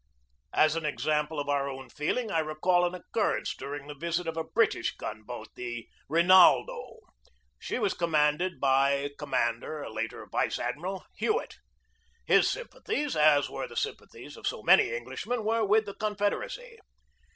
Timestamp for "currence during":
3.13-3.85